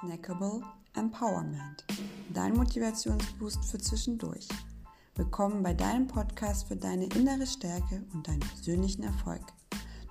[0.00, 0.62] Snackable
[0.94, 1.84] Empowerment,
[2.32, 4.46] dein Motivationsboost für zwischendurch.
[5.16, 9.42] Willkommen bei deinem Podcast für deine innere Stärke und deinen persönlichen Erfolg.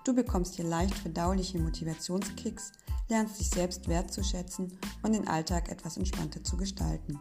[0.03, 2.73] Du bekommst hier leicht verdauliche Motivationskicks,
[3.07, 7.17] lernst dich selbst wertzuschätzen und den Alltag etwas entspannter zu gestalten.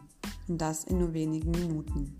[0.49, 2.17] Und das in nur wenigen Minuten.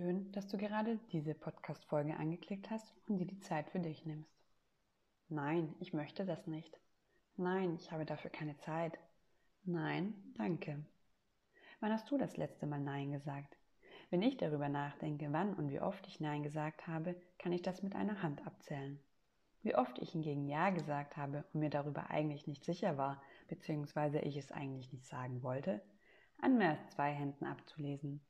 [0.00, 4.34] Schön, dass du gerade diese Podcast-Folge angeklickt hast und dir die Zeit für dich nimmst.
[5.28, 6.80] Nein, ich möchte das nicht.
[7.36, 8.98] Nein, ich habe dafür keine Zeit.
[9.64, 10.82] Nein, danke.
[11.80, 13.58] Wann hast du das letzte Mal Nein gesagt?
[14.08, 17.82] Wenn ich darüber nachdenke, wann und wie oft ich Nein gesagt habe, kann ich das
[17.82, 18.98] mit einer Hand abzählen.
[19.60, 24.20] Wie oft ich hingegen Ja gesagt habe und mir darüber eigentlich nicht sicher war, beziehungsweise
[24.20, 25.82] ich es eigentlich nicht sagen wollte,
[26.38, 28.22] an mehr als zwei Händen abzulesen.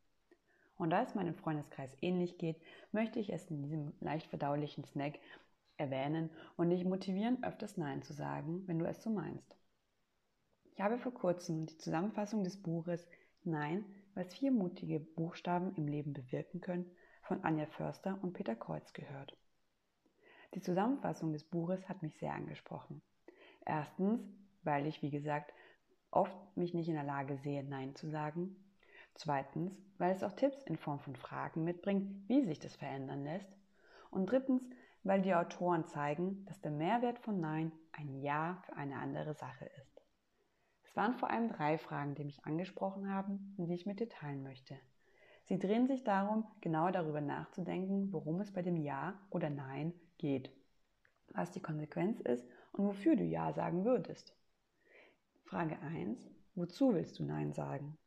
[0.81, 2.57] Und da es meinem Freundeskreis ähnlich geht,
[2.91, 5.19] möchte ich es in diesem leicht verdaulichen Snack
[5.77, 9.55] erwähnen und dich motivieren, öfters Nein zu sagen, wenn du es so meinst.
[10.73, 13.07] Ich habe vor kurzem die Zusammenfassung des Buches
[13.45, 16.91] Nein, was vier mutige Buchstaben im Leben bewirken können,
[17.25, 19.37] von Anja Förster und Peter Kreuz gehört.
[20.55, 23.03] Die Zusammenfassung des Buches hat mich sehr angesprochen.
[23.67, 24.23] Erstens,
[24.63, 25.53] weil ich, wie gesagt,
[26.11, 28.57] oft mich nicht in der Lage sehe, Nein zu sagen.
[29.23, 33.55] Zweitens, weil es auch Tipps in Form von Fragen mitbringt, wie sich das verändern lässt.
[34.11, 34.63] Und drittens,
[35.03, 39.67] weil die Autoren zeigen, dass der Mehrwert von Nein ein Ja für eine andere Sache
[39.83, 40.01] ist.
[40.85, 44.09] Es waren vor allem drei Fragen, die mich angesprochen haben und die ich mit dir
[44.09, 44.75] teilen möchte.
[45.45, 50.51] Sie drehen sich darum, genauer darüber nachzudenken, worum es bei dem Ja oder Nein geht,
[51.35, 54.35] was die Konsequenz ist und wofür du Ja sagen würdest.
[55.45, 56.27] Frage 1.
[56.55, 57.99] Wozu willst du Nein sagen?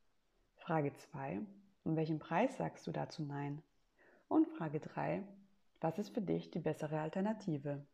[0.66, 1.42] Frage 2.
[1.84, 3.62] Um welchen Preis sagst du dazu Nein?
[4.30, 5.22] Und Frage 3.
[5.82, 7.86] Was ist für dich die bessere Alternative?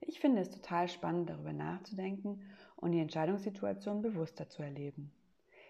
[0.00, 2.40] Ich finde es total spannend, darüber nachzudenken
[2.76, 5.12] und die Entscheidungssituation bewusster zu erleben.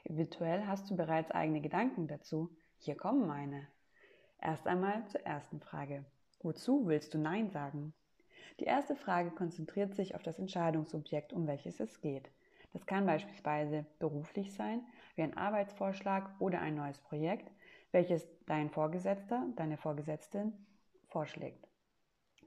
[0.05, 2.55] Eventuell hast du bereits eigene Gedanken dazu.
[2.79, 3.67] Hier kommen meine.
[4.41, 6.05] Erst einmal zur ersten Frage.
[6.45, 7.93] Wozu willst du Nein sagen?
[8.61, 12.31] Die erste Frage konzentriert sich auf das Entscheidungsobjekt, um welches es geht.
[12.75, 14.85] Das kann beispielsweise beruflich sein,
[15.17, 17.51] wie ein Arbeitsvorschlag oder ein neues Projekt,
[17.93, 20.53] welches dein Vorgesetzter, deine Vorgesetzte
[21.09, 21.69] vorschlägt.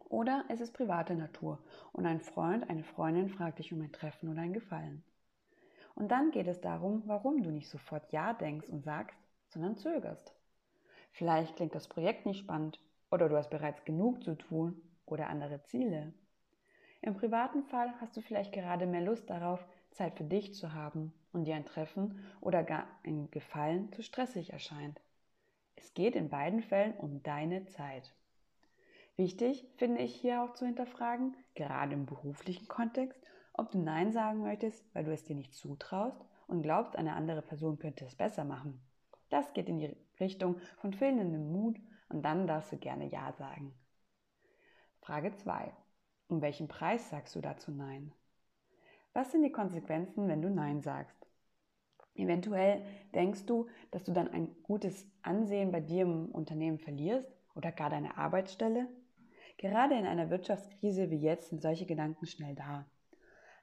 [0.09, 1.59] Oder es ist private Natur
[1.91, 5.03] und ein Freund, eine Freundin fragt dich um ein Treffen oder ein Gefallen.
[5.95, 9.17] Und dann geht es darum, warum du nicht sofort Ja denkst und sagst,
[9.49, 10.33] sondern zögerst.
[11.11, 12.79] Vielleicht klingt das Projekt nicht spannend
[13.09, 16.13] oder du hast bereits genug zu tun oder andere Ziele.
[17.01, 19.65] Im privaten Fall hast du vielleicht gerade mehr Lust darauf,
[19.97, 24.53] Zeit für dich zu haben und dir ein Treffen oder gar ein Gefallen zu stressig
[24.53, 25.01] erscheint.
[25.75, 28.13] Es geht in beiden Fällen um deine Zeit.
[29.15, 33.19] Wichtig finde ich hier auch zu hinterfragen, gerade im beruflichen Kontext,
[33.53, 37.41] ob du Nein sagen möchtest, weil du es dir nicht zutraust und glaubst, eine andere
[37.41, 38.79] Person könnte es besser machen.
[39.29, 41.77] Das geht in die Richtung von fehlendem Mut
[42.09, 43.73] und dann darfst du gerne Ja sagen.
[45.01, 45.73] Frage 2.
[46.27, 48.13] Um welchen Preis sagst du dazu Nein?
[49.17, 51.17] Was sind die Konsequenzen, wenn du Nein sagst?
[52.13, 52.85] Eventuell
[53.15, 57.89] denkst du, dass du dann ein gutes Ansehen bei dir im Unternehmen verlierst oder gar
[57.89, 58.87] deine Arbeitsstelle?
[59.57, 62.85] Gerade in einer Wirtschaftskrise wie jetzt sind solche Gedanken schnell da.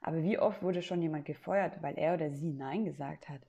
[0.01, 3.47] Aber wie oft wurde schon jemand gefeuert, weil er oder sie Nein gesagt hat?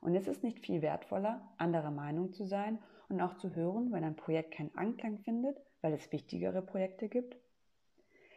[0.00, 2.78] Und ist es nicht viel wertvoller, anderer Meinung zu sein
[3.10, 7.36] und auch zu hören, wenn ein Projekt keinen Anklang findet, weil es wichtigere Projekte gibt?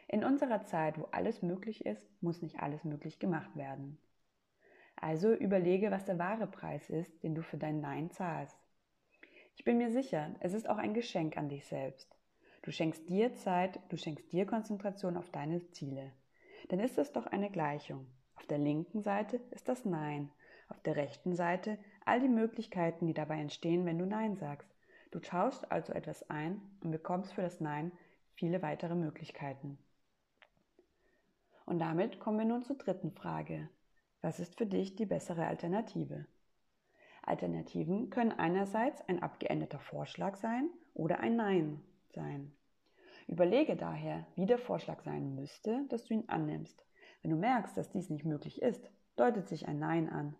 [0.08, 3.98] In unserer Zeit, wo alles möglich ist, muss nicht alles möglich gemacht werden.
[4.94, 8.56] Also überlege, was der wahre Preis ist, den du für dein Nein zahlst.
[9.56, 12.14] Ich bin mir sicher, es ist auch ein Geschenk an dich selbst.
[12.62, 16.12] Du schenkst dir Zeit, du schenkst dir Konzentration auf deine Ziele.
[16.68, 18.06] Dann ist es doch eine Gleichung.
[18.36, 20.30] Auf der linken Seite ist das Nein,
[20.68, 24.68] auf der rechten Seite all die Möglichkeiten, die dabei entstehen, wenn du Nein sagst.
[25.10, 27.92] Du tauschst also etwas ein und bekommst für das Nein
[28.34, 29.78] viele weitere Möglichkeiten.
[31.66, 33.68] Und damit kommen wir nun zur dritten Frage.
[34.22, 36.26] Was ist für dich die bessere Alternative?
[37.22, 41.82] Alternativen können einerseits ein abgeänderter Vorschlag sein oder ein Nein
[42.14, 42.52] sein.
[43.26, 46.86] Überlege daher, wie der Vorschlag sein müsste, dass du ihn annimmst.
[47.22, 50.36] Wenn du merkst, dass dies nicht möglich ist, deutet sich ein Nein an.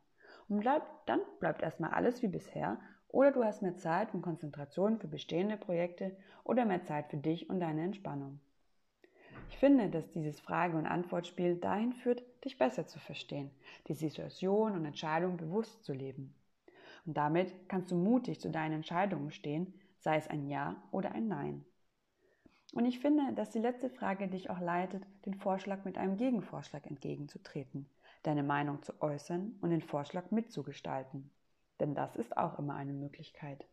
[0.48, 2.78] Und bleib, dann bleibt erstmal alles wie bisher
[3.08, 7.50] oder du hast mehr Zeit und Konzentration für bestehende Projekte oder mehr Zeit für dich
[7.50, 8.38] und deine Entspannung.
[9.48, 13.50] Ich finde, dass dieses Frage- und Antwortspiel dahin führt, dich besser zu verstehen,
[13.88, 16.34] die Situation und Entscheidung bewusst zu leben.
[17.06, 21.28] Und damit kannst du mutig zu deinen Entscheidungen stehen, sei es ein Ja oder ein
[21.28, 21.64] Nein.
[22.72, 26.86] Und ich finde, dass die letzte Frage dich auch leitet, den Vorschlag mit einem Gegenvorschlag
[26.86, 27.88] entgegenzutreten,
[28.24, 31.30] deine Meinung zu äußern und den Vorschlag mitzugestalten.
[31.80, 33.66] Denn das ist auch immer eine Möglichkeit.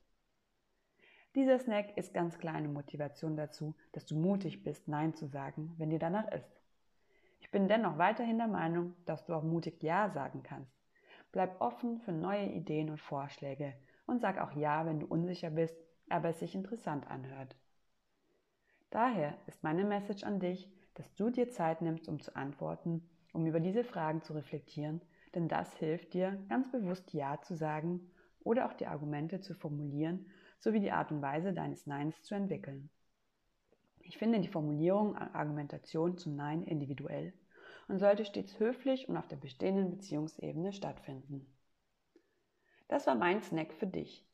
[1.35, 5.73] Dieser Snack ist ganz klar eine Motivation dazu, dass du mutig bist, Nein zu sagen,
[5.77, 6.61] wenn dir danach ist.
[7.39, 10.77] Ich bin dennoch weiterhin der Meinung, dass du auch mutig Ja sagen kannst.
[11.31, 13.73] Bleib offen für neue Ideen und Vorschläge
[14.05, 15.75] und sag auch Ja, wenn du unsicher bist,
[16.07, 17.55] aber es sich interessant anhört.
[18.91, 23.47] Daher ist meine Message an dich, dass du dir Zeit nimmst, um zu antworten, um
[23.47, 25.01] über diese Fragen zu reflektieren,
[25.33, 28.11] denn das hilft dir, ganz bewusst Ja zu sagen
[28.43, 30.27] oder auch die Argumente zu formulieren
[30.63, 32.89] sowie die Art und Weise deines Neins zu entwickeln.
[33.99, 37.33] Ich finde die Formulierung und Argumentation zum Nein individuell
[37.89, 41.45] und sollte stets höflich und auf der bestehenden Beziehungsebene stattfinden.
[42.87, 44.25] Das war mein Snack für dich.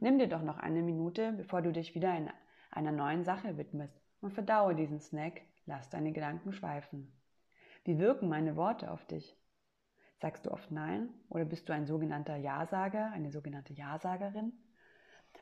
[0.00, 2.30] Nimm dir doch noch eine Minute, bevor du dich wieder in
[2.70, 7.12] einer neuen Sache widmest und verdaue diesen Snack, lass deine Gedanken schweifen.
[7.84, 9.36] Wie wirken meine Worte auf dich?
[10.16, 14.52] Sagst du oft Nein oder bist du ein sogenannter Ja-Sager, eine sogenannte Ja-Sagerin?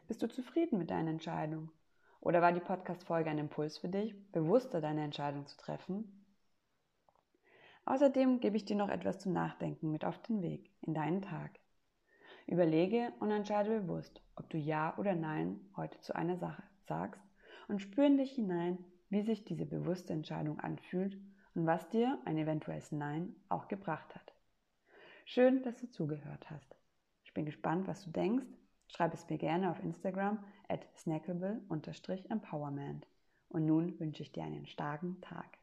[0.09, 1.73] Bist du zufrieden mit deiner Entscheidung?
[2.21, 6.25] Oder war die Podcast-Folge ein Impuls für dich, bewusster deine Entscheidung zu treffen?
[7.87, 11.59] Außerdem gebe ich dir noch etwas zum Nachdenken mit auf den Weg in deinen Tag.
[12.47, 17.21] Überlege und entscheide bewusst, ob du Ja oder Nein heute zu einer Sache sagst
[17.67, 18.79] und spüre in dich hinein,
[19.11, 21.19] wie sich diese bewusste Entscheidung anfühlt
[21.57, 24.33] und was dir ein eventuelles Nein auch gebracht hat.
[25.25, 26.77] Schön, dass du zugehört hast.
[27.25, 28.47] Ich bin gespannt, was du denkst
[28.89, 33.07] Schreib es mir gerne auf Instagram at snackable-empowerment.
[33.49, 35.56] Und nun wünsche ich dir einen starken Tag.